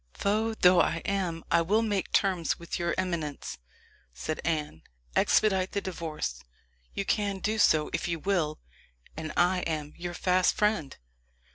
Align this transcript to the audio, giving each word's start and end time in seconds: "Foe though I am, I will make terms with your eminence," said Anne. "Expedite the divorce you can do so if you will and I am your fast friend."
"Foe 0.15 0.55
though 0.55 0.81
I 0.81 0.97
am, 1.05 1.43
I 1.51 1.61
will 1.61 1.83
make 1.83 2.11
terms 2.11 2.57
with 2.57 2.79
your 2.79 2.95
eminence," 2.97 3.59
said 4.15 4.41
Anne. 4.43 4.81
"Expedite 5.15 5.73
the 5.73 5.79
divorce 5.81 6.41
you 6.95 7.05
can 7.05 7.37
do 7.37 7.59
so 7.59 7.91
if 7.93 8.07
you 8.07 8.17
will 8.17 8.59
and 9.15 9.31
I 9.37 9.59
am 9.59 9.93
your 9.95 10.15
fast 10.15 10.55
friend." 10.55 10.97